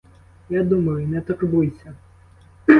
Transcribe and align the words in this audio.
Я 0.49 0.63
думаю, 0.63 1.07
не 1.07 1.21
турбуйся. 1.21 1.95